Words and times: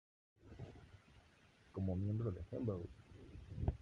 Como 1.71 1.95
miembro 1.95 2.31
de 2.31 2.41
Hello! 2.49 2.87